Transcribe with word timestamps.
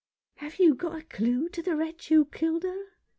"Have 0.41 0.57
you 0.57 0.73
got 0.73 0.99
a 0.99 1.03
clue 1.03 1.47
to 1.49 1.61
the 1.61 1.75
wretch 1.75 2.09
who 2.09 2.25
killed 2.25 2.63
her 2.63 2.87